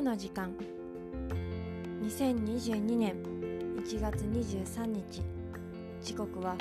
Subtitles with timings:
[0.00, 0.52] の時間。
[2.02, 3.16] 2022年
[3.76, 5.22] 1月23日。
[6.00, 6.56] 時刻は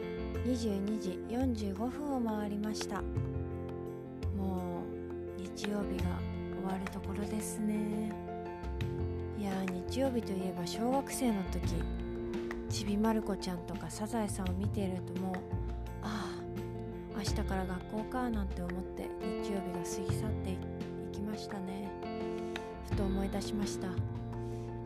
[0.46, 3.02] 22時45分を回りました。
[4.36, 4.82] も
[5.38, 6.20] う日曜日が
[6.64, 8.12] 終わるところですね。
[9.40, 9.52] いや
[9.88, 11.62] 日曜日といえば小学生の時。
[12.70, 15.36] ちびまる子ちゃんとかサザエさんを見ているともう
[16.02, 16.26] あ
[17.16, 19.10] あ明日から学校かなんて思って
[19.44, 20.58] 日曜日が過ぎ去ってい
[21.14, 21.87] きましたね。
[22.98, 23.88] と思い出しました。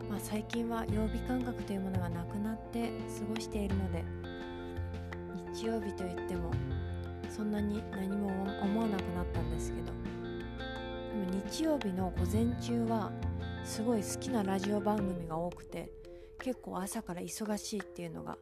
[0.08, 4.04] まあ、最近は曜日感覚というものがなくなって過ごしているので
[5.54, 6.50] 日曜日といっても
[7.34, 8.28] そんなに何も
[8.62, 9.92] 思わなくなったんですけどで
[11.38, 13.10] も日曜日の午前中は
[13.64, 15.90] すごい好きなラジオ番組が多くて
[16.40, 18.36] 結構朝から忙しいっていうのが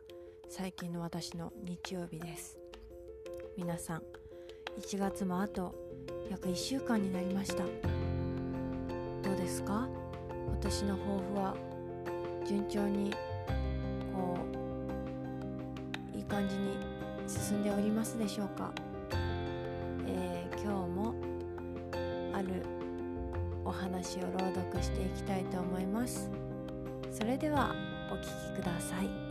[0.48, 2.59] 最近の私の日曜日です。
[3.56, 4.02] 皆さん
[4.81, 5.72] 1月もあと
[6.28, 8.19] 約1週間になりました。
[9.31, 9.86] どうですか？
[10.48, 11.55] 今年の抱負は
[12.45, 13.12] 順調に
[14.12, 14.37] こ
[16.12, 16.77] ういい感じに
[17.28, 18.72] 進んでおりますでしょうか、
[20.09, 21.14] えー、今日も
[22.34, 22.64] ある
[23.64, 26.28] お話を朗読していきたいと思います。
[27.12, 27.72] それでは
[28.12, 29.30] お聴きください。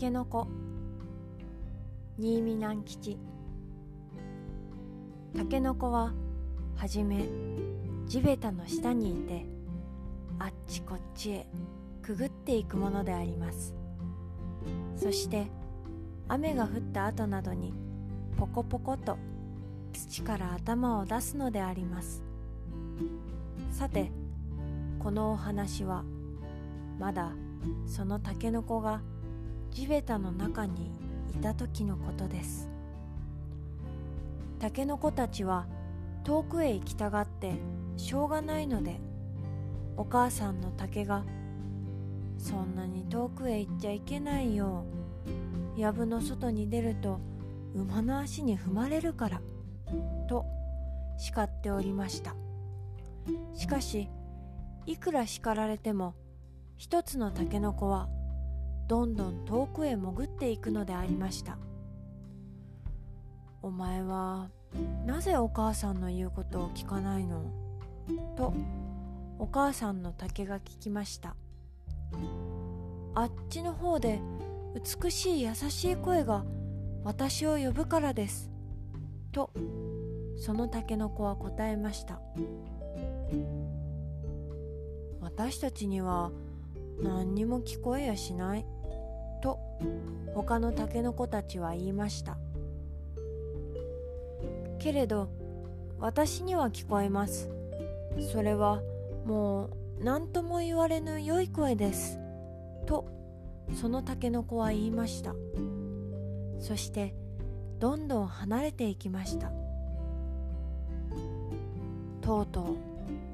[0.00, 0.48] けのこ
[2.16, 3.18] 新見南吉。
[5.36, 6.14] たけのこは
[6.74, 7.28] はじめ
[8.06, 9.44] 地べたの下にいて
[10.38, 11.46] あっちこっちへ
[12.00, 13.74] くぐっていくものであります。
[14.96, 15.50] そして
[16.28, 17.74] 雨が降った後などに
[18.38, 19.18] ポコポコと
[19.92, 22.22] 土から頭を出すのであります。
[23.70, 24.10] さて
[24.98, 26.04] このお話は
[26.98, 27.32] まだ
[27.86, 29.02] そのたけのこが
[29.70, 30.90] 地べたの中に
[31.30, 32.68] いた時のことです。
[34.58, 35.66] たけのこたちは
[36.22, 37.54] 遠くへ行きたがって
[37.96, 39.00] しょうがないので
[39.96, 41.24] お母さんの竹が
[42.36, 44.84] 「そんなに遠くへ行っちゃいけないよ
[45.76, 47.20] 藪の外に出ると
[47.74, 49.40] 馬の足に踏まれるから」
[50.28, 50.44] と
[51.16, 52.34] 叱っておりました。
[53.54, 54.08] しかし
[54.86, 56.14] いくら叱られても
[56.76, 58.08] 一つのたけのこは
[58.90, 61.58] どんどん遠くへ潜っていくのでありました。
[63.62, 64.50] お前は
[65.06, 67.44] なぜお母さんの言うことを聞かないの？
[68.36, 68.52] と
[69.38, 71.36] お母さんの竹が聞きました。
[73.14, 74.18] あっちの方で
[74.74, 76.44] 美しい優しい声が
[77.04, 78.50] 私を呼ぶからです。
[79.30, 79.52] と
[80.36, 82.20] そのタケノコは答えました。
[85.20, 86.32] 私たちには
[87.00, 88.66] 何にも聞こえやしない。
[89.40, 89.58] と
[90.34, 92.38] 他のタケノコたちは言いました。
[94.78, 95.28] けれど
[95.98, 97.50] 私には聞こえます。
[98.32, 98.80] それは
[99.24, 99.66] も
[100.00, 102.18] う何とも言われぬ良い声です。
[102.86, 103.06] と
[103.74, 105.34] そのタケノコは言いました。
[106.58, 107.14] そして
[107.78, 109.50] どんどん離れていきました。
[112.20, 112.76] とうとう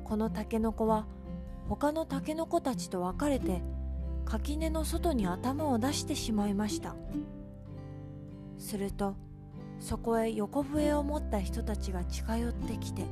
[0.05, 1.07] このタケノコは
[1.69, 3.61] 他のタケノコたちと別れて
[4.27, 6.95] 垣根の外に頭を出してしまいました。
[8.59, 9.15] すると
[9.79, 13.05] そこへ横笛を持った人たちが近寄ってきて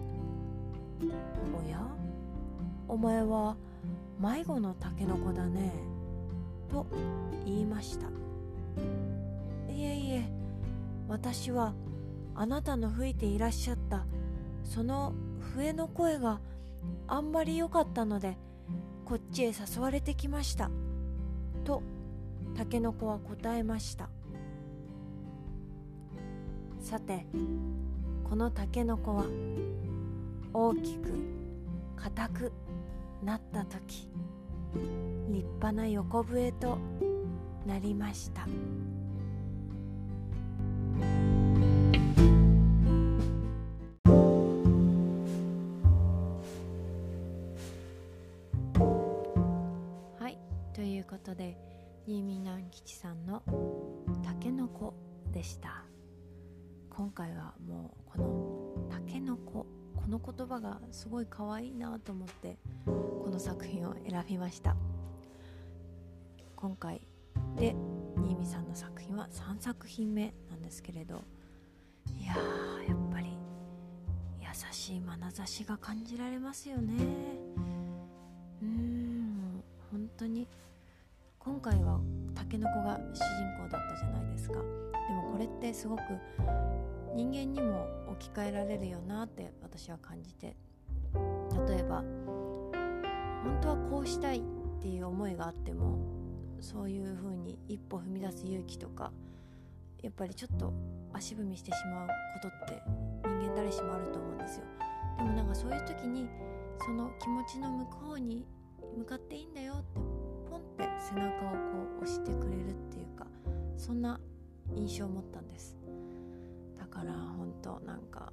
[1.57, 1.87] 「おや
[2.89, 3.57] お前は
[4.19, 5.73] 迷子のタケノコだね」
[6.69, 6.87] と
[7.45, 8.09] 言いました。
[9.73, 10.33] いえいえ
[11.09, 11.75] 私は
[12.35, 14.07] あなたの吹いていらっしゃった
[14.65, 15.13] その
[15.55, 16.41] 笛の声が
[17.07, 18.37] あんまり良かったので
[19.05, 20.71] こっちへ誘われてきました。
[21.65, 21.83] と
[22.57, 24.09] タケノコは答えました。
[26.79, 27.27] さて
[28.29, 29.25] このタケノコは
[30.53, 31.15] 大きく
[31.97, 32.53] 硬く
[33.23, 34.11] なった時
[35.31, 36.79] 立派な横笛と
[37.67, 38.47] なりました。
[51.15, 51.57] ことで
[52.07, 53.41] 新見南吉さんの
[54.25, 54.95] 「たけのこ」
[55.31, 55.85] でした。
[56.91, 59.65] 今回はもうこの「たけのこ」
[59.95, 64.75] この言葉がすごい可愛いなと思ってこの作品を選びました。
[66.57, 67.01] 今回
[67.55, 67.77] で
[68.17, 71.23] 新見さんの作品は3作品目なんですけれど
[72.07, 73.29] いやーやっぱり
[74.41, 76.93] 優しい眼差しが感じられますよね。
[78.61, 79.63] うーん
[79.93, 80.49] 本当に
[81.65, 81.99] 回は
[82.35, 84.57] タケノコが主人公だったじゃないですか。
[84.57, 84.61] で
[85.15, 86.03] もこれってすごく
[87.15, 90.55] 人間にも置き換えられるよなって私は感じて。
[91.67, 92.03] 例えば
[93.45, 94.43] 本当はこうしたいっ
[94.83, 95.97] ていう思いがあっても
[96.61, 99.13] そういう風に一歩踏み出す勇気とか
[100.03, 100.73] やっぱりちょっと
[101.13, 102.83] 足踏みしてしまうことって
[103.23, 104.65] 人間誰しもあると思うんですよ。
[105.19, 106.29] でもなんかそういう時に
[106.85, 108.45] その気持ちの向こうに
[108.99, 109.54] 向かっていいん
[112.15, 113.27] してくれるっていうか
[113.77, 114.21] そんな
[114.75, 115.77] 印象を持ったんです。
[116.79, 118.33] だから本当なんか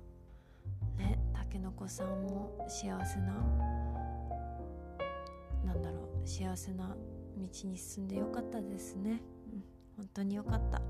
[0.97, 3.33] ねたけのこさんも幸せな
[5.65, 6.95] なんだろう幸せな
[7.37, 9.63] 道に進んでよかったですね、うん、
[9.97, 10.81] 本当によかった。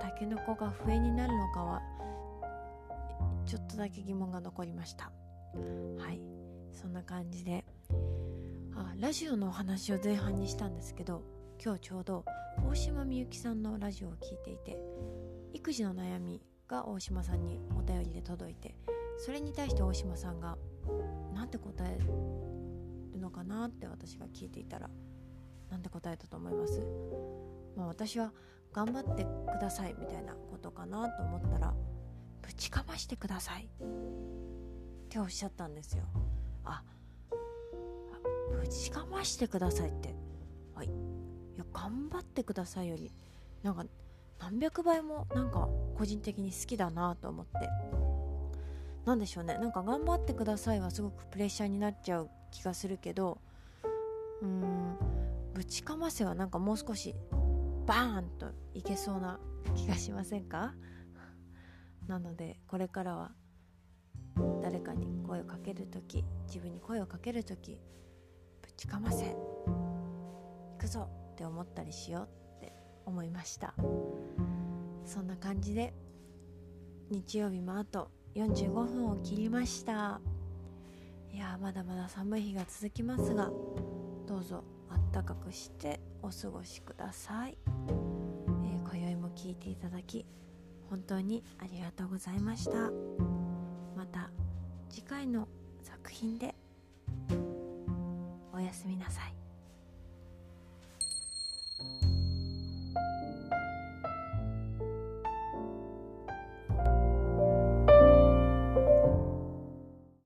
[0.00, 1.80] たけのこが笛になるのかは
[3.46, 5.10] ちょっとだけ疑問が残りました。
[5.54, 6.20] はい。
[6.72, 7.64] そんな感じで。
[8.74, 11.22] あラジオのお話を前半にしたんですけど
[11.62, 12.24] 今日ちょうど
[12.68, 14.78] 大島みゆきさんのラジオを聴いていて
[15.52, 18.76] 育児の悩みが大島さんにお便りで届いて
[19.18, 20.56] それに対して大島さんが
[21.34, 24.90] 何て答えるのかなって私が聞いていたら
[25.70, 26.80] 何て答えたと思います？
[27.76, 28.32] まあ私は
[28.72, 29.28] 頑張ってく
[29.60, 31.74] ださいみたいなことかなと思ったら
[32.42, 33.68] ぶちかましてくださいっ
[35.08, 36.04] ておっしゃったんですよ。
[36.64, 36.82] あ
[38.60, 40.14] ぶちかましてくださいって。
[41.58, 43.10] や頑張ってくださいより
[43.62, 43.84] なんか
[44.38, 47.52] 何百倍もなんか個人的に好きだなと思って。
[49.06, 49.56] 何でしょうね。
[49.58, 53.38] なんか頑張ってくださいはすごくプレッシャーになっちゃう気がするけど
[54.42, 54.96] うーん
[55.54, 57.14] ぶちかませはなんかもう少し
[57.86, 59.38] バーンといけそうな
[59.76, 60.74] 気がしませんか？
[62.08, 63.32] なのでこれからは
[64.60, 67.80] 誰かに声をかける時自分に声をかける時
[68.60, 69.24] ぶちかませ。
[69.34, 71.08] 行くぞ。
[71.36, 72.72] って思ったりしようって
[73.04, 73.74] 思いました。
[75.04, 75.92] そんな感じで
[77.10, 80.22] 日曜日もあと45分を切りました。
[81.30, 83.50] いやまだまだ寒い日が続きますが
[84.26, 90.24] どうぞあったかくしてお過ごしください、えー、今宵も聞いていただき
[90.88, 92.90] 本当にありがとうございました。
[93.94, 94.30] また
[94.88, 95.46] 次回の
[95.82, 96.54] 作品で
[98.54, 99.35] おやすみなさい。